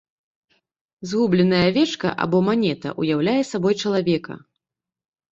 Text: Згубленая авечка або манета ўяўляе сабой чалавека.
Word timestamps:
Згубленая 1.09 1.59
авечка 1.71 2.13
або 2.25 2.39
манета 2.47 2.93
ўяўляе 3.03 3.35
сабой 3.51 3.77
чалавека. 3.83 4.33